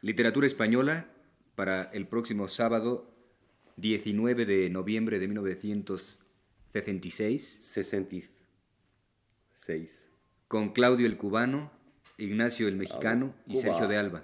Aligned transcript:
Literatura 0.00 0.46
española 0.46 1.08
para 1.56 1.90
el 1.92 2.06
próximo 2.06 2.46
sábado 2.46 3.10
19 3.78 4.46
de 4.46 4.70
noviembre 4.70 5.18
de 5.18 5.26
1966. 5.26 7.58
66. 7.60 10.10
Con 10.46 10.72
Claudio 10.72 11.04
el 11.06 11.16
Cubano, 11.16 11.72
Ignacio 12.16 12.68
el 12.68 12.76
Mexicano 12.76 13.34
y 13.46 13.56
Sergio 13.56 13.88
de 13.88 13.96
Alba. 13.96 14.22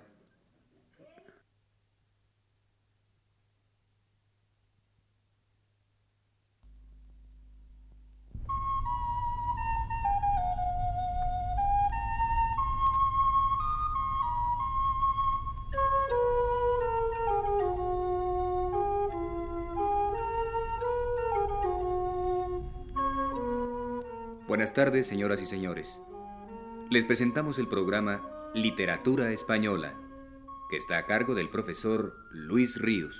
Buenas 24.55 24.73
tardes, 24.73 25.09
señoras 25.09 25.43
y 25.43 25.47
señores. 25.47 26.01
Les 26.89 27.05
presentamos 27.05 27.59
el 27.59 27.67
programa 27.67 28.23
Literatura 28.55 29.33
Española, 29.33 29.95
que 30.71 30.77
está 30.77 30.97
a 30.97 31.07
cargo 31.07 31.35
del 31.35 31.51
profesor 31.51 32.17
Luis 32.31 32.81
Ríos. 32.81 33.17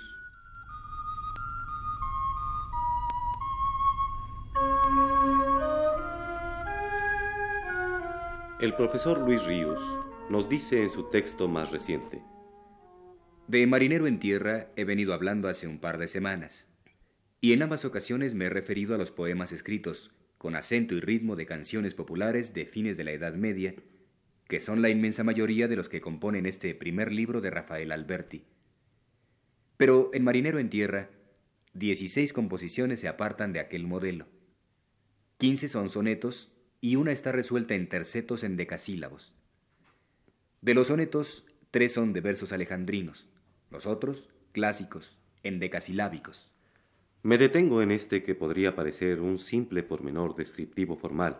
El 8.61 8.73
profesor 8.77 9.19
Luis 9.19 9.43
Ríos 9.43 9.77
nos 10.29 10.47
dice 10.47 10.83
en 10.83 10.89
su 10.89 11.09
texto 11.09 11.49
más 11.49 11.69
reciente. 11.69 12.23
De 13.49 13.67
Marinero 13.67 14.07
en 14.07 14.21
Tierra 14.21 14.69
he 14.77 14.85
venido 14.85 15.13
hablando 15.13 15.49
hace 15.49 15.67
un 15.67 15.79
par 15.81 15.97
de 15.97 16.07
semanas, 16.07 16.65
y 17.41 17.51
en 17.51 17.61
ambas 17.61 17.83
ocasiones 17.83 18.33
me 18.35 18.45
he 18.45 18.49
referido 18.49 18.95
a 18.95 18.97
los 18.97 19.11
poemas 19.11 19.51
escritos 19.51 20.14
con 20.37 20.55
acento 20.55 20.95
y 20.95 20.99
ritmo 20.99 21.35
de 21.35 21.45
canciones 21.45 21.93
populares 21.93 22.53
de 22.53 22.65
fines 22.65 22.97
de 22.97 23.03
la 23.03 23.11
Edad 23.11 23.33
Media, 23.35 23.75
que 24.47 24.59
son 24.59 24.81
la 24.81 24.89
inmensa 24.89 25.23
mayoría 25.23 25.67
de 25.67 25.75
los 25.75 25.89
que 25.89 26.01
componen 26.01 26.45
este 26.45 26.75
primer 26.75 27.11
libro 27.11 27.41
de 27.41 27.49
Rafael 27.49 27.91
Alberti. 27.91 28.43
Pero 29.77 30.11
en 30.13 30.23
Marinero 30.23 30.59
en 30.59 30.69
Tierra, 30.69 31.09
16 31.73 32.31
composiciones 32.31 32.99
se 32.99 33.07
apartan 33.07 33.53
de 33.53 33.59
aquel 33.59 33.85
modelo. 33.85 34.27
15 35.39 35.67
son 35.67 35.89
sonetos 35.89 36.51
y 36.79 36.95
una 36.95 37.11
está 37.11 37.31
resuelta 37.31 37.73
en 37.73 37.89
tercetos 37.89 38.43
en 38.43 38.55
decasílabos. 38.55 39.33
De 40.61 40.73
los 40.73 40.87
sonetos, 40.87 41.45
tres 41.71 41.93
son 41.93 42.13
de 42.13 42.21
versos 42.21 42.53
alejandrinos, 42.53 43.27
los 43.69 43.85
otros 43.85 44.29
clásicos, 44.53 45.17
en 45.43 45.59
decasilábicos. 45.59 46.54
Me 47.25 47.39
detengo 47.39 47.81
en 47.81 47.89
este 47.89 48.21
que 48.21 48.35
podría 48.35 48.75
parecer 48.75 49.19
un 49.19 49.39
simple 49.39 49.81
pormenor 49.81 50.35
descriptivo 50.35 50.95
formal, 50.95 51.39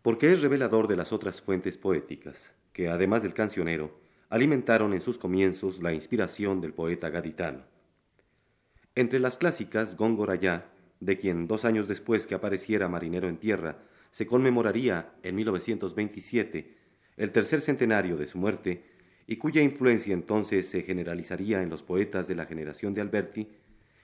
porque 0.00 0.32
es 0.32 0.40
revelador 0.40 0.88
de 0.88 0.96
las 0.96 1.12
otras 1.12 1.42
fuentes 1.42 1.76
poéticas, 1.76 2.54
que 2.72 2.88
además 2.88 3.22
del 3.22 3.34
cancionero, 3.34 4.00
alimentaron 4.30 4.94
en 4.94 5.02
sus 5.02 5.18
comienzos 5.18 5.82
la 5.82 5.92
inspiración 5.92 6.62
del 6.62 6.72
poeta 6.72 7.10
gaditano. 7.10 7.64
Entre 8.94 9.20
las 9.20 9.36
clásicas, 9.36 9.94
Góngora 9.94 10.36
ya, 10.36 10.70
de 11.00 11.18
quien 11.18 11.46
dos 11.46 11.66
años 11.66 11.86
después 11.86 12.26
que 12.26 12.34
apareciera 12.34 12.88
Marinero 12.88 13.28
en 13.28 13.36
Tierra, 13.36 13.76
se 14.10 14.26
conmemoraría 14.26 15.10
en 15.22 15.34
1927 15.34 16.78
el 17.18 17.30
tercer 17.30 17.60
centenario 17.60 18.16
de 18.16 18.26
su 18.26 18.38
muerte, 18.38 18.84
y 19.26 19.36
cuya 19.36 19.60
influencia 19.60 20.14
entonces 20.14 20.66
se 20.66 20.80
generalizaría 20.80 21.60
en 21.62 21.68
los 21.68 21.82
poetas 21.82 22.26
de 22.26 22.36
la 22.36 22.46
generación 22.46 22.94
de 22.94 23.02
Alberti, 23.02 23.48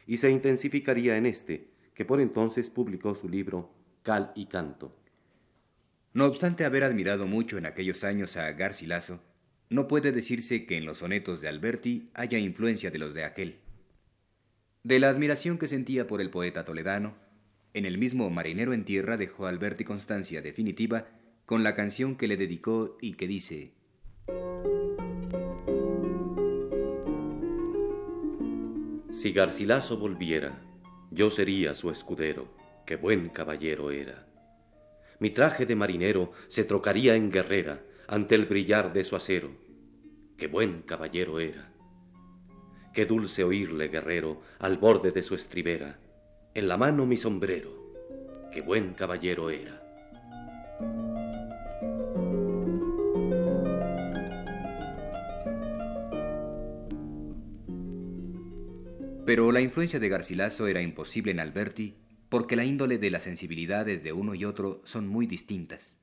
y 0.07 0.19
se 0.19 0.31
intensificaría 0.31 1.17
en 1.17 1.27
este, 1.27 1.69
que 1.95 2.05
por 2.05 2.21
entonces 2.21 2.71
publicó 2.71 3.15
su 3.15 3.29
libro 3.29 3.71
Cal 4.03 4.33
y 4.35 4.47
Canto. 4.47 4.97
No 6.13 6.27
obstante 6.27 6.65
haber 6.65 6.85
admirado 6.85 7.27
mucho 7.27 7.59
en 7.59 7.67
aquellos 7.67 8.05
años 8.05 8.37
a 8.37 8.53
Garcilaso, 8.53 9.21
no 9.71 9.89
puede 9.89 10.13
decirse 10.13 10.67
que 10.67 10.77
en 10.77 10.85
los 10.85 10.99
sonetos 10.99 11.41
de 11.41 11.49
Alberti 11.49 12.11
haya 12.15 12.39
influencia 12.39 12.91
de 12.91 12.99
los 12.99 13.15
de 13.15 13.25
aquel. 13.25 13.57
De 14.83 15.01
la 15.01 15.09
admiración 15.09 15.59
que 15.59 15.67
sentía 15.67 16.07
por 16.07 16.21
el 16.21 16.31
poeta 16.31 16.65
toledano, 16.65 17.15
en 17.73 17.87
el 17.87 17.99
mismo 17.99 18.31
Marinero 18.31 18.73
en 18.73 18.85
Tierra 18.85 19.17
dejó 19.17 19.47
Alberti 19.47 19.83
constancia 19.83 20.43
definitiva 20.43 21.09
con 21.47 21.65
la 21.65 21.75
canción 21.75 22.17
que 22.17 22.29
le 22.29 22.37
dedicó 22.37 22.97
y 23.01 23.15
que 23.15 23.27
dice 23.27 23.73
Si 29.25 29.33
Garcilaso 29.33 29.97
volviera, 29.97 30.53
yo 31.11 31.31
sería 31.31 31.75
su 31.75 31.91
escudero, 31.91 32.47
que 32.85 32.97
buen 32.97 33.31
caballero 33.31 33.91
era. 33.91 34.27
Mi 35.19 35.31
traje 35.31 35.65
de 35.65 35.75
marinero 35.75 36.33
se 36.47 36.63
trocaría 36.63 37.17
en 37.17 37.31
guerrera 37.31 37.81
ante 38.07 38.35
el 38.35 38.45
brillar 38.45 38.93
de 38.93 39.03
su 39.03 39.17
acero, 39.17 39.49
que 40.37 40.47
buen 40.47 40.83
caballero 40.83 41.41
era. 41.41 41.73
Qué 42.93 43.07
dulce 43.07 43.45
oírle, 43.45 43.89
guerrero, 43.89 44.43
al 44.59 44.77
borde 44.77 45.11
de 45.11 45.23
su 45.23 45.35
estribera, 45.35 45.99
en 46.53 46.69
la 46.69 46.77
mano 46.77 47.07
mi 47.07 47.17
sombrero, 47.17 47.71
que 48.53 48.61
buen 48.61 48.93
caballero 48.93 49.49
era. 49.49 49.81
Pero 59.27 59.53
la 59.53 59.61
influencia 59.61 59.99
de 59.99 60.09
Garcilaso 60.09 60.67
era 60.67 60.83
imposible 60.83 61.33
en 61.33 61.41
Alberti 61.41 61.97
porque 62.29 62.57
la 62.57 62.65
índole 62.65 62.99
de 62.99 63.11
las 63.11 63.23
sensibilidades 63.23 64.03
de 64.03 64.13
uno 64.13 64.35
y 64.35 64.45
otro 64.45 64.83
son 64.85 65.09
muy 65.09 65.27
distintas. 65.27 65.97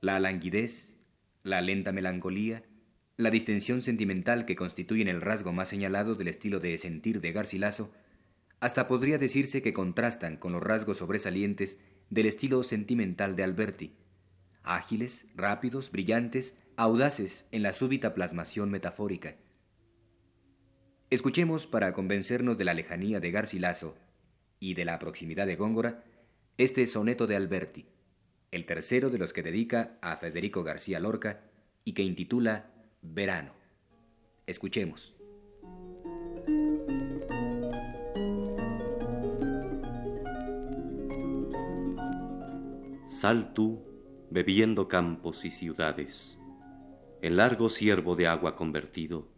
La 0.00 0.20
languidez, 0.20 0.96
la 1.42 1.60
lenta 1.60 1.90
melancolía, 1.90 2.62
la 3.16 3.30
distensión 3.30 3.82
sentimental 3.82 4.44
que 4.44 4.56
constituyen 4.56 5.08
el 5.08 5.20
rasgo 5.20 5.52
más 5.52 5.68
señalado 5.68 6.14
del 6.14 6.28
estilo 6.28 6.60
de 6.60 6.78
sentir 6.78 7.20
de 7.20 7.32
Garcilaso, 7.32 7.92
hasta 8.60 8.86
podría 8.86 9.18
decirse 9.18 9.62
que 9.62 9.72
contrastan 9.72 10.36
con 10.36 10.52
los 10.52 10.62
rasgos 10.62 10.98
sobresalientes 10.98 11.78
del 12.10 12.26
estilo 12.26 12.62
sentimental 12.62 13.34
de 13.34 13.42
Alberti, 13.42 13.94
ágiles, 14.62 15.26
rápidos, 15.34 15.90
brillantes, 15.90 16.56
audaces 16.76 17.46
en 17.50 17.62
la 17.62 17.72
súbita 17.72 18.14
plasmación 18.14 18.70
metafórica, 18.70 19.36
Escuchemos 21.12 21.66
para 21.66 21.92
convencernos 21.92 22.56
de 22.56 22.64
la 22.64 22.72
lejanía 22.72 23.20
de 23.20 23.30
Garcilaso 23.30 23.98
y 24.58 24.72
de 24.72 24.86
la 24.86 24.98
proximidad 24.98 25.46
de 25.46 25.56
Góngora 25.56 26.04
este 26.56 26.86
soneto 26.86 27.26
de 27.26 27.36
Alberti, 27.36 27.84
el 28.50 28.64
tercero 28.64 29.10
de 29.10 29.18
los 29.18 29.34
que 29.34 29.42
dedica 29.42 29.98
a 30.00 30.16
Federico 30.16 30.64
García 30.64 31.00
Lorca 31.00 31.42
y 31.84 31.92
que 31.92 32.02
intitula 32.02 32.70
Verano. 33.02 33.52
Escuchemos. 34.46 35.14
Sal 43.06 43.52
tú, 43.52 43.84
bebiendo 44.30 44.88
campos 44.88 45.44
y 45.44 45.50
ciudades, 45.50 46.38
en 47.20 47.36
largo 47.36 47.68
ciervo 47.68 48.16
de 48.16 48.28
agua 48.28 48.56
convertido, 48.56 49.28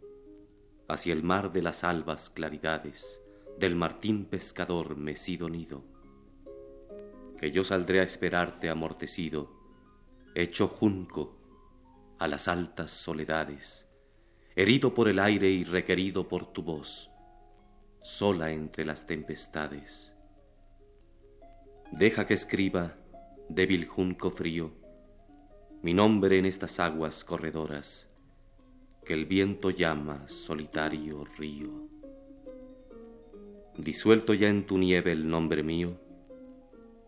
hacia 0.87 1.13
el 1.13 1.23
mar 1.23 1.51
de 1.51 1.61
las 1.61 1.83
albas 1.83 2.29
claridades, 2.29 3.21
del 3.57 3.75
martín 3.75 4.25
pescador 4.25 4.97
mecido 4.97 5.49
nido, 5.49 5.83
que 7.39 7.51
yo 7.51 7.63
saldré 7.63 7.99
a 8.01 8.03
esperarte 8.03 8.69
amortecido, 8.69 9.49
hecho 10.35 10.67
junco 10.67 11.37
a 12.19 12.27
las 12.27 12.47
altas 12.47 12.91
soledades, 12.91 13.87
herido 14.55 14.93
por 14.93 15.07
el 15.07 15.19
aire 15.19 15.49
y 15.49 15.63
requerido 15.63 16.27
por 16.27 16.51
tu 16.53 16.63
voz, 16.63 17.09
sola 18.01 18.51
entre 18.51 18.85
las 18.85 19.07
tempestades. 19.07 20.13
Deja 21.91 22.27
que 22.27 22.33
escriba, 22.33 22.95
débil 23.49 23.85
junco 23.85 24.31
frío, 24.31 24.71
mi 25.81 25.93
nombre 25.93 26.37
en 26.37 26.45
estas 26.45 26.79
aguas 26.79 27.23
corredoras, 27.23 28.09
que 29.05 29.13
el 29.13 29.25
viento 29.25 29.69
llama 29.69 30.27
solitario 30.27 31.25
río. 31.37 31.87
Disuelto 33.77 34.33
ya 34.33 34.49
en 34.49 34.65
tu 34.65 34.79
nieve 34.79 35.11
el 35.11 35.29
nombre 35.29 35.61
mío, 35.61 35.99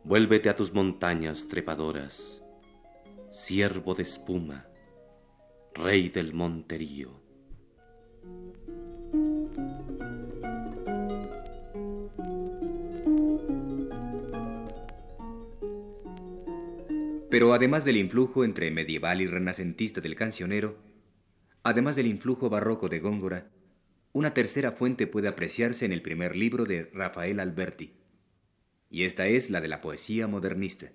vuélvete 0.04 0.50
a 0.50 0.56
tus 0.56 0.74
montañas 0.74 1.48
trepadoras, 1.48 2.44
siervo 3.32 3.96
de 3.96 4.04
espuma, 4.04 4.68
rey 5.74 6.10
del 6.10 6.34
monterío. 6.34 7.20
Pero 17.30 17.54
además 17.54 17.86
del 17.86 17.98
influjo 17.98 18.44
entre 18.46 18.72
medieval 18.72 19.22
y 19.22 19.28
renacentista 19.28 20.00
del 20.00 20.16
cancionero, 20.16 20.87
Además 21.68 21.98
del 21.98 22.08
influjo 22.08 22.50
barroco 22.50 22.88
de 22.88 23.00
Góngora, 23.02 23.50
una 24.14 24.34
tercera 24.34 24.72
fuente 24.72 25.06
puede 25.06 25.28
apreciarse 25.28 25.84
en 25.84 25.92
el 25.92 26.02
primer 26.02 26.34
libro 26.34 26.64
de 26.64 26.90
Rafael 26.94 27.42
Alberti, 27.42 27.92
y 28.90 29.04
esta 29.04 29.28
es 29.28 29.50
la 29.50 29.60
de 29.60 29.68
la 29.68 29.82
poesía 29.82 30.28
modernista. 30.28 30.94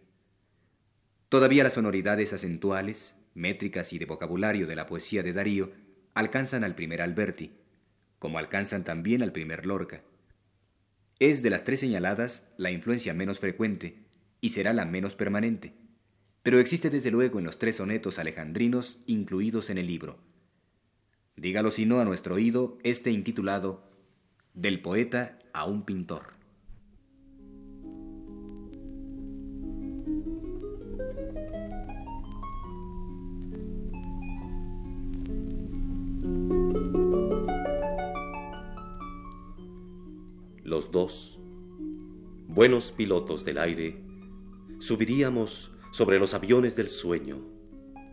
Todavía 1.29 1.63
las 1.63 1.75
sonoridades 1.75 2.33
acentuales, 2.33 3.17
métricas 3.35 3.93
y 3.93 3.99
de 3.99 4.07
vocabulario 4.07 4.67
de 4.67 4.75
la 4.75 4.87
poesía 4.87 5.23
de 5.23 5.35
Darío 5.35 5.73
alcanzan 6.15 6.65
al 6.65 6.75
primer 6.75 7.03
Alberti, 7.03 7.53
como 8.19 8.39
alcanzan 8.39 8.83
también 8.83 9.23
al 9.23 9.33
primer 9.33 9.67
Lorca. 9.67 10.01
Es 11.19 11.43
de 11.43 11.51
las 11.51 11.65
tres 11.65 11.81
señaladas 11.81 12.49
la 12.57 12.71
influencia 12.71 13.13
menos 13.13 13.41
frecuente 13.41 13.99
y 14.41 14.49
será 14.49 14.73
la 14.73 14.87
menos 14.87 15.17
permanente, 15.17 15.75
pero 16.43 16.59
existe 16.59 16.89
desde 16.89 17.11
luego 17.11 17.39
en 17.39 17.45
los 17.45 17.59
tres 17.59 17.77
sonetos 17.77 18.19
alejandrinos 18.19 19.01
incluidos 19.05 19.69
en 19.69 19.77
el 19.77 19.87
libro. 19.87 20.32
Dígalo 21.37 21.71
si 21.71 21.87
no 21.87 21.99
a 21.99 22.05
nuestro 22.05 22.35
oído 22.35 22.79
este 22.83 23.11
intitulado 23.11 23.83
Del 24.55 24.83
poeta 24.83 25.39
a 25.55 25.65
un 25.65 25.85
pintor. 25.85 26.35
Los 40.63 40.91
dos, 40.91 41.39
buenos 42.47 42.93
pilotos 42.93 43.45
del 43.45 43.59
aire, 43.59 44.03
subiríamos 44.79 45.73
sobre 45.93 46.19
los 46.19 46.35
aviones 46.35 46.77
del 46.77 46.89
sueño 46.89 47.39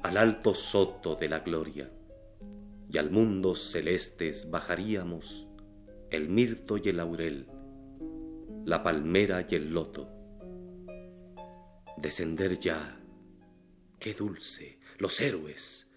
al 0.04 0.18
alto 0.18 0.54
soto 0.54 1.16
de 1.16 1.30
la 1.30 1.40
gloria 1.40 1.92
y 2.92 2.98
al 2.98 3.12
mundo 3.12 3.54
celestes 3.54 4.50
bajaríamos 4.50 5.48
el 6.10 6.28
mirto 6.28 6.78
y 6.78 6.90
el 6.90 6.98
laurel, 6.98 7.48
la 8.66 8.82
palmera 8.82 9.46
y 9.48 9.56
el 9.56 9.72
loto. 9.72 10.10
Descender 11.98 12.58
ya, 12.58 13.00
qué 14.00 14.16
dulce, 14.16 14.80
los 14.98 15.22
héroes, 15.22 15.88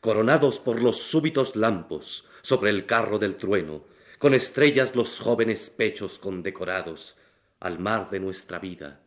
coronados 0.00 0.58
por 0.58 0.82
los 0.82 0.96
súbitos 0.96 1.54
lampos 1.54 2.26
sobre 2.40 2.70
el 2.70 2.86
carro 2.86 3.18
del 3.18 3.36
trueno, 3.36 3.84
con 4.18 4.32
estrellas 4.32 4.96
los 4.96 5.20
jóvenes 5.20 5.68
pechos 5.68 6.18
condecorados 6.18 7.16
al 7.60 7.78
mar 7.78 8.08
de 8.08 8.20
nuestra 8.20 8.58
vida, 8.58 9.02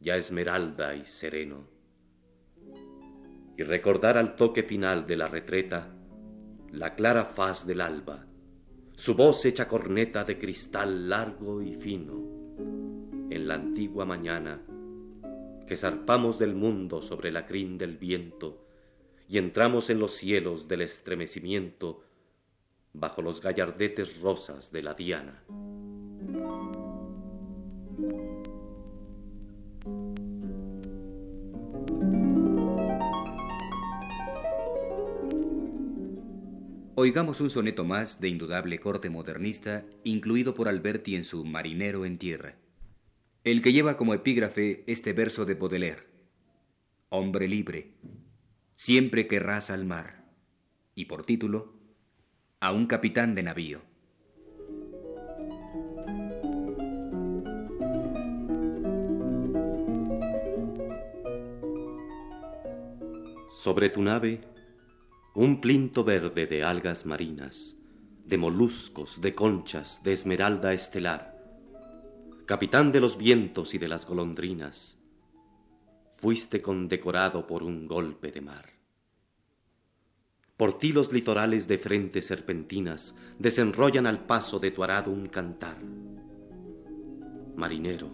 ya 0.00 0.16
esmeralda 0.16 0.94
y 0.94 1.04
sereno. 1.04 1.68
Y 3.58 3.62
recordar 3.64 4.16
al 4.16 4.34
toque 4.36 4.62
final 4.62 5.06
de 5.06 5.16
la 5.16 5.28
retreta 5.28 5.95
la 6.76 6.94
clara 6.94 7.24
faz 7.24 7.66
del 7.66 7.80
alba, 7.80 8.26
su 8.94 9.14
voz 9.14 9.46
hecha 9.46 9.66
corneta 9.66 10.24
de 10.24 10.38
cristal 10.38 11.08
largo 11.08 11.62
y 11.62 11.74
fino, 11.74 12.12
en 13.30 13.48
la 13.48 13.54
antigua 13.54 14.04
mañana 14.04 14.60
que 15.66 15.74
zarpamos 15.74 16.38
del 16.38 16.54
mundo 16.54 17.00
sobre 17.00 17.32
la 17.32 17.46
crin 17.46 17.78
del 17.78 17.96
viento 17.96 18.68
y 19.26 19.38
entramos 19.38 19.88
en 19.88 19.98
los 19.98 20.12
cielos 20.12 20.68
del 20.68 20.82
estremecimiento 20.82 22.04
bajo 22.92 23.22
los 23.22 23.40
gallardetes 23.40 24.20
rosas 24.20 24.70
de 24.70 24.82
la 24.82 24.92
diana. 24.92 25.42
Oigamos 36.98 37.42
un 37.42 37.50
soneto 37.50 37.84
más 37.84 38.22
de 38.22 38.28
indudable 38.28 38.80
corte 38.80 39.10
modernista, 39.10 39.84
incluido 40.02 40.54
por 40.54 40.66
Alberti 40.66 41.14
en 41.14 41.24
su 41.24 41.44
Marinero 41.44 42.06
en 42.06 42.16
Tierra, 42.16 42.56
el 43.44 43.60
que 43.60 43.74
lleva 43.74 43.98
como 43.98 44.14
epígrafe 44.14 44.82
este 44.86 45.12
verso 45.12 45.44
de 45.44 45.56
Baudelaire. 45.56 46.06
Hombre 47.10 47.48
libre, 47.48 47.92
siempre 48.76 49.26
querrás 49.26 49.68
al 49.68 49.84
mar, 49.84 50.24
y 50.94 51.04
por 51.04 51.26
título, 51.26 51.74
a 52.60 52.72
un 52.72 52.86
capitán 52.86 53.34
de 53.34 53.42
navío. 53.42 53.82
Sobre 63.50 63.90
tu 63.90 64.00
nave 64.00 64.55
un 65.36 65.60
plinto 65.60 66.02
verde 66.02 66.46
de 66.46 66.64
algas 66.64 67.04
marinas, 67.04 67.76
de 68.24 68.38
moluscos, 68.38 69.20
de 69.20 69.34
conchas, 69.34 70.00
de 70.02 70.14
esmeralda 70.14 70.72
estelar, 70.72 71.36
capitán 72.46 72.90
de 72.90 73.00
los 73.00 73.18
vientos 73.18 73.74
y 73.74 73.78
de 73.78 73.86
las 73.86 74.06
golondrinas, 74.06 74.96
fuiste 76.16 76.62
condecorado 76.62 77.46
por 77.46 77.62
un 77.62 77.86
golpe 77.86 78.32
de 78.32 78.40
mar. 78.40 78.64
Por 80.56 80.78
ti 80.78 80.94
los 80.94 81.12
litorales 81.12 81.68
de 81.68 81.76
frentes 81.76 82.28
serpentinas 82.28 83.14
desenrollan 83.38 84.06
al 84.06 84.24
paso 84.24 84.58
de 84.58 84.70
tu 84.70 84.82
arado 84.84 85.10
un 85.10 85.26
cantar. 85.26 85.76
Marinero, 87.56 88.08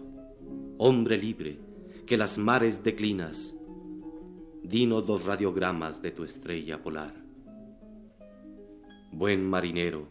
hombre 0.77 1.17
libre, 1.17 1.57
que 2.05 2.17
las 2.17 2.37
mares 2.37 2.83
declinas, 2.83 3.55
dinos 4.63 5.05
dos 5.05 5.25
radiogramas 5.25 6.01
de 6.01 6.11
tu 6.11 6.23
estrella 6.23 6.81
polar. 6.81 7.13
Buen 9.11 9.47
marinero, 9.49 10.07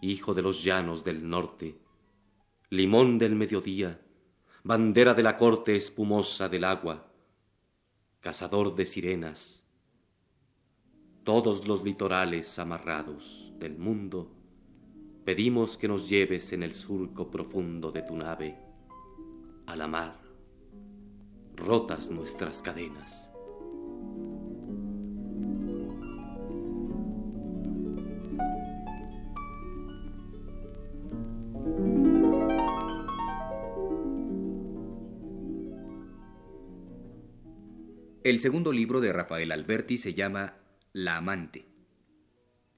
hijo 0.00 0.32
de 0.32 0.42
los 0.42 0.62
llanos 0.62 1.02
del 1.02 1.28
norte, 1.28 1.76
limón 2.70 3.18
del 3.18 3.34
mediodía, 3.34 4.00
bandera 4.62 5.12
de 5.12 5.24
la 5.24 5.36
corte 5.36 5.74
espumosa 5.74 6.48
del 6.48 6.64
agua, 6.64 7.10
cazador 8.20 8.76
de 8.76 8.86
sirenas, 8.86 9.64
todos 11.24 11.66
los 11.66 11.82
litorales 11.82 12.58
amarrados 12.60 13.52
del 13.58 13.76
mundo, 13.76 14.30
pedimos 15.24 15.76
que 15.76 15.88
nos 15.88 16.08
lleves 16.08 16.52
en 16.52 16.62
el 16.62 16.74
surco 16.74 17.28
profundo 17.28 17.90
de 17.90 18.02
tu 18.02 18.16
nave 18.16 18.56
a 19.66 19.76
la 19.76 19.88
mar, 19.88 20.18
rotas 21.56 22.08
nuestras 22.08 22.62
cadenas. 22.62 23.27
El 38.28 38.40
segundo 38.40 38.72
libro 38.72 39.00
de 39.00 39.10
Rafael 39.10 39.50
Alberti 39.52 39.96
se 39.96 40.12
llama 40.12 40.58
La 40.92 41.16
amante. 41.16 41.64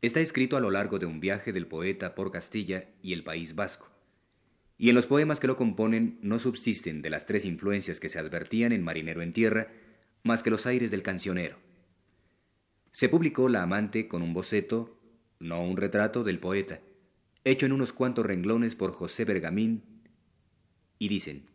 Está 0.01 0.21
escrito 0.21 0.57
a 0.57 0.61
lo 0.61 0.71
largo 0.71 1.01
de 1.01 1.07
un 1.07 1.19
viaje 1.19 1.53
del 1.53 1.67
poeta 1.67 2.15
por 2.15 2.31
Castilla 2.31 2.91
y 3.03 3.15
el 3.15 3.25
País 3.25 3.57
Vasco. 3.57 3.91
Y 4.79 4.91
en 4.91 4.95
los 4.95 5.09
poemas 5.09 5.41
que 5.41 5.49
lo 5.49 5.57
componen 5.57 6.21
no 6.23 6.39
subsisten 6.39 7.03
de 7.03 7.11
las 7.11 7.27
tres 7.27 7.45
influencias 7.45 7.99
que 7.99 8.09
se 8.09 8.21
advertían 8.21 8.71
en 8.71 8.85
Marinero 8.85 9.23
en 9.23 9.33
Tierra, 9.33 9.73
más 10.23 10.45
que 10.45 10.51
los 10.51 10.67
aires 10.67 10.93
del 10.93 11.03
cancionero. 11.03 11.57
Se 12.93 13.09
publicó 13.09 13.49
La 13.49 13.65
amante 13.65 14.07
con 14.07 14.23
un 14.23 14.33
boceto, 14.33 15.01
no 15.41 15.65
un 15.65 15.77
retrato, 15.77 16.23
del 16.23 16.39
poeta, 16.39 16.79
hecho 17.43 17.67
en 17.67 17.73
unos 17.73 17.93
cuantos 17.93 18.25
renglones 18.25 18.77
por 18.77 18.93
José 18.93 19.25
Bergamín, 19.25 19.83
y 21.01 21.09
dicen, 21.09 21.47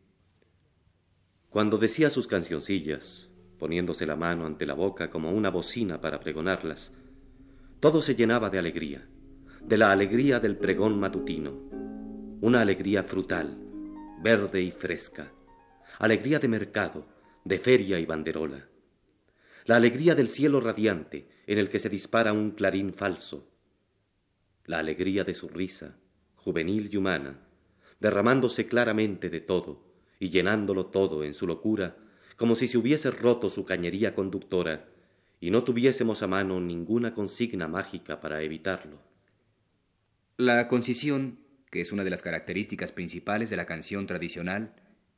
Cuando 1.49 1.77
decía 1.77 2.09
sus 2.09 2.27
cancioncillas, 2.27 3.29
poniéndose 3.57 4.05
la 4.05 4.15
mano 4.15 4.45
ante 4.45 4.65
la 4.65 4.73
boca 4.73 5.09
como 5.09 5.31
una 5.31 5.49
bocina 5.49 6.01
para 6.01 6.19
pregonarlas. 6.19 6.93
Todo 7.79 8.01
se 8.01 8.15
llenaba 8.15 8.49
de 8.49 8.59
alegría, 8.59 9.07
de 9.61 9.77
la 9.77 9.91
alegría 9.91 10.39
del 10.39 10.57
pregón 10.57 10.99
matutino, 10.99 11.51
una 12.41 12.61
alegría 12.61 13.03
frutal, 13.03 13.57
verde 14.21 14.61
y 14.61 14.71
fresca, 14.71 15.31
alegría 15.99 16.39
de 16.39 16.47
mercado, 16.47 17.05
de 17.43 17.59
feria 17.59 17.99
y 17.99 18.05
banderola, 18.05 18.67
la 19.65 19.77
alegría 19.77 20.15
del 20.15 20.29
cielo 20.29 20.59
radiante 20.59 21.27
en 21.47 21.57
el 21.57 21.69
que 21.69 21.79
se 21.79 21.89
dispara 21.89 22.33
un 22.33 22.51
clarín 22.51 22.93
falso, 22.93 23.49
la 24.65 24.79
alegría 24.79 25.23
de 25.23 25.33
su 25.33 25.47
risa, 25.47 25.97
juvenil 26.35 26.89
y 26.91 26.97
humana, 26.97 27.39
derramándose 27.99 28.67
claramente 28.67 29.29
de 29.29 29.41
todo 29.41 29.83
y 30.19 30.29
llenándolo 30.29 30.87
todo 30.87 31.23
en 31.23 31.33
su 31.33 31.47
locura 31.47 31.97
como 32.35 32.55
si 32.55 32.67
se 32.67 32.77
hubiese 32.77 33.11
roto 33.11 33.49
su 33.49 33.65
cañería 33.65 34.13
conductora 34.13 34.87
y 35.39 35.51
no 35.51 35.63
tuviésemos 35.63 36.23
a 36.23 36.27
mano 36.27 36.59
ninguna 36.59 37.13
consigna 37.13 37.67
mágica 37.67 38.19
para 38.19 38.41
evitarlo. 38.41 38.99
La 40.37 40.67
concisión, 40.67 41.39
que 41.71 41.81
es 41.81 41.91
una 41.91 42.03
de 42.03 42.09
las 42.09 42.21
características 42.21 42.91
principales 42.91 43.49
de 43.49 43.57
la 43.57 43.65
canción 43.65 44.07
tradicional 44.07 44.73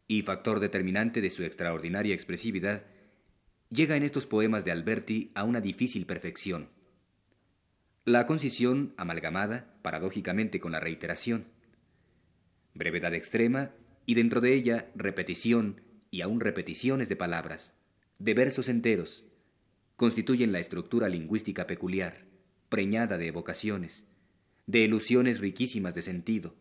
y 0.08 0.22
factor 0.22 0.60
determinante 0.60 1.22
de 1.22 1.30
su 1.30 1.44
extraordinaria 1.44 2.14
expresividad, 2.14 2.84
llega 3.70 3.96
en 3.96 4.04
estos 4.04 4.26
poemas 4.26 4.64
de 4.64 4.72
Alberti 4.72 5.32
a 5.36 5.44
una 5.44 5.62
difícil 5.62 6.06
perfección, 6.06 6.70
La 8.06 8.26
concisión 8.26 8.94
amalgamada, 8.96 9.74
paradójicamente, 9.82 10.62
con 10.62 10.72
la 10.72 10.80
reiteración. 10.80 11.48
Brevedad 12.74 13.14
extrema 13.14 13.72
y 14.06 14.14
dentro 14.14 14.40
de 14.40 14.54
ella 14.54 14.90
repetición 14.96 15.82
y 16.12 16.22
aún 16.22 16.40
repeticiones 16.40 17.10
de 17.10 17.16
palabras, 17.16 17.76
de 18.20 18.34
versos 18.34 18.70
enteros, 18.70 19.26
constituyen 19.96 20.52
la 20.52 20.60
estructura 20.60 21.10
lingüística 21.10 21.68
peculiar, 21.68 22.26
preñada 22.70 23.18
de 23.18 23.28
evocaciones, 23.28 24.06
de 24.66 24.80
ilusiones 24.80 25.40
riquísimas 25.40 25.96
de 25.96 26.02
sentido, 26.02 26.56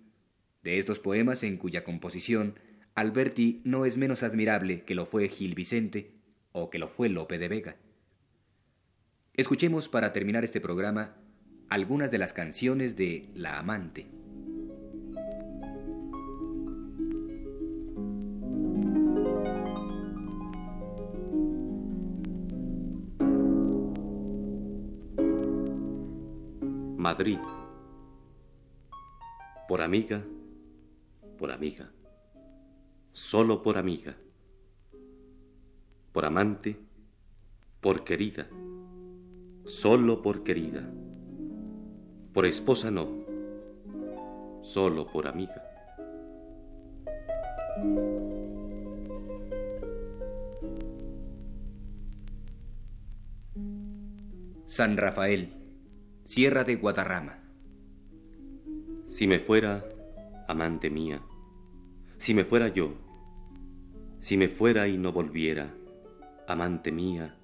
de 0.63 0.79
estos 0.79 0.99
poemas 0.99 1.43
en 1.43 1.57
cuya 1.57 1.85
composición 1.85 2.59
Alberti 2.95 3.61
no 3.65 3.85
es 3.85 3.99
menos 3.99 4.23
admirable 4.23 4.83
que 4.83 4.95
lo 4.95 5.05
fue 5.05 5.29
Gil 5.29 5.55
Vicente 5.55 6.13
o 6.53 6.71
que 6.71 6.79
lo 6.79 6.89
fue 6.89 7.11
Lope 7.11 7.37
de 7.37 7.49
Vega. 7.49 7.77
Escuchemos 9.35 9.91
para 9.91 10.15
terminar 10.15 10.45
este 10.45 10.63
programa 10.63 11.15
algunas 11.69 12.11
de 12.11 12.17
las 12.19 12.33
canciones 12.33 12.97
de 12.97 13.29
La 13.35 13.59
Amante. 13.59 14.07
Madrid. 27.07 27.39
Por 29.69 29.81
amiga, 29.81 30.21
por 31.39 31.53
amiga, 31.53 31.89
solo 33.13 33.63
por 33.63 33.79
amiga. 33.79 34.17
Por 36.13 36.25
amante, 36.25 36.77
por 37.81 38.03
querida, 38.03 38.49
solo 39.65 40.21
por 40.21 40.43
querida. 40.43 40.83
Por 42.35 42.45
esposa 42.45 42.91
no, 42.91 43.07
solo 44.63 45.07
por 45.07 45.29
amiga. 45.29 45.63
San 54.67 54.97
Rafael. 54.97 55.56
Sierra 56.27 56.65
de 56.65 56.75
Guadarrama. 56.75 57.39
Si 59.09 59.29
me 59.29 59.39
fuera, 59.39 59.85
amante 60.49 60.91
mía, 60.91 61.23
si 62.19 62.35
me 62.35 62.45
fuera 62.45 62.67
yo, 62.67 62.95
si 64.19 64.37
me 64.37 64.49
fuera 64.49 64.89
y 64.89 64.99
no 64.99 65.13
volviera, 65.13 65.73
amante 66.49 66.91
mía, 66.91 67.37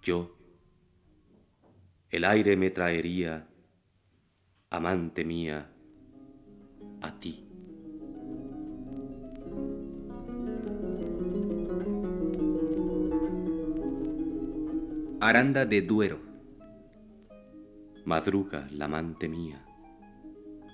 yo, 0.00 0.38
el 2.08 2.24
aire 2.24 2.56
me 2.56 2.70
traería, 2.70 3.46
amante 4.70 5.22
mía, 5.22 5.70
a 7.02 7.20
ti. 7.20 7.46
Aranda 15.20 15.66
de 15.66 15.82
Duero. 15.82 16.29
Madruga 18.10 18.66
la 18.72 18.86
amante 18.86 19.28
mía, 19.28 19.64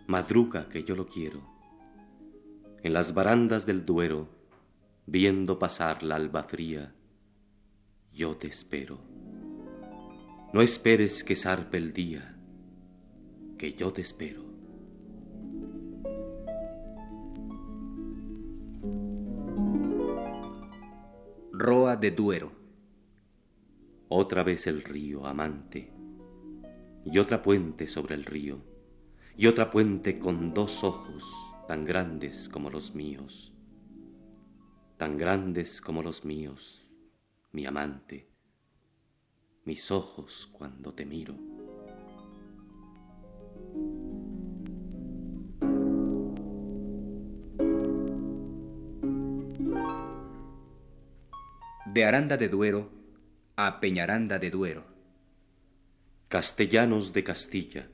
madruga 0.07 0.71
que 0.71 0.85
yo 0.85 0.97
lo 0.97 1.07
quiero. 1.07 1.43
En 2.83 2.95
las 2.95 3.13
barandas 3.13 3.67
del 3.67 3.85
Duero, 3.85 4.31
viendo 5.05 5.59
pasar 5.59 6.03
la 6.03 6.17
alba 6.17 6.45
fría, 6.45 6.95
yo 8.11 8.39
te 8.39 8.47
espero. 8.47 9.01
No 10.55 10.63
esperes 10.63 11.23
que 11.23 11.37
zarpe 11.37 11.77
el 11.77 11.93
día, 11.93 12.39
que 13.59 13.75
yo 13.75 13.93
te 13.93 14.01
espero. 14.01 14.43
Roa 21.53 21.97
de 21.97 22.11
Duero. 22.13 22.53
Otra 24.09 24.43
vez 24.43 24.67
el 24.67 24.83
río, 24.83 25.27
amante 25.27 25.96
y 27.11 27.19
otra 27.19 27.43
puente 27.43 27.87
sobre 27.87 28.17
el 28.17 28.25
río, 28.25 28.59
y 29.37 29.47
otra 29.47 29.71
puente 29.71 30.19
con 30.19 30.53
dos 30.53 30.83
ojos 30.83 31.25
tan 31.69 31.85
grandes 31.85 32.49
como 32.49 32.69
los 32.69 32.97
míos, 32.97 33.53
tan 34.97 35.17
grandes 35.17 35.81
como 35.81 36.03
los 36.03 36.25
míos, 36.25 36.91
mi 37.53 37.65
amante, 37.65 38.29
mis 39.65 39.91
ojos 39.93 40.49
cuando 40.53 40.95
te 40.95 41.07
miro. 41.07 41.37
De 51.87 52.05
Aranda 52.05 52.37
de 52.37 52.49
Duero 52.49 52.91
a 53.55 53.81
Peñaranda 53.81 54.39
de 54.39 54.51
Duero 54.51 54.96
castellanos 56.29 57.13
de 57.13 57.23
Castilla, 57.23 57.89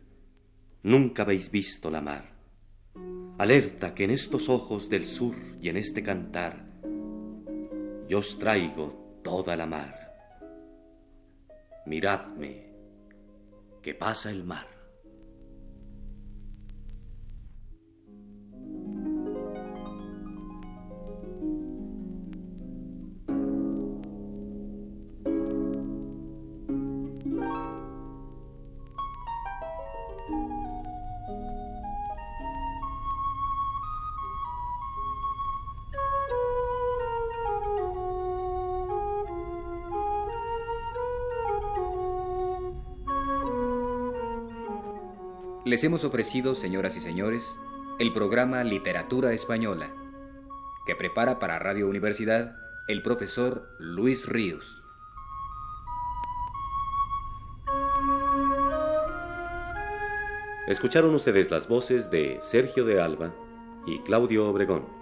nunca 0.82 1.22
habéis 1.22 1.50
visto 1.50 1.90
la 1.90 2.00
mar. 2.00 2.32
Alerta 3.38 3.94
que 3.94 4.04
en 4.04 4.10
estos 4.10 4.48
ojos 4.48 4.88
del 4.88 5.06
sur 5.06 5.36
y 5.60 5.68
en 5.68 5.76
este 5.76 6.02
cantar, 6.02 6.64
yo 8.08 8.18
os 8.18 8.38
traigo 8.38 9.20
toda 9.22 9.56
la 9.56 9.66
mar. 9.66 10.02
Miradme, 11.86 12.72
que 13.82 13.94
pasa 13.94 14.30
el 14.30 14.44
mar. 14.44 14.71
Les 45.72 45.82
hemos 45.84 46.04
ofrecido, 46.04 46.54
señoras 46.54 46.98
y 46.98 47.00
señores, 47.00 47.58
el 47.98 48.12
programa 48.12 48.62
Literatura 48.62 49.32
Española, 49.32 49.90
que 50.84 50.94
prepara 50.94 51.38
para 51.38 51.58
Radio 51.58 51.88
Universidad 51.88 52.58
el 52.88 53.00
profesor 53.00 53.70
Luis 53.78 54.28
Ríos. 54.28 54.82
Escucharon 60.68 61.14
ustedes 61.14 61.50
las 61.50 61.66
voces 61.66 62.10
de 62.10 62.38
Sergio 62.42 62.84
de 62.84 63.00
Alba 63.00 63.34
y 63.86 64.00
Claudio 64.00 64.50
Obregón. 64.50 65.01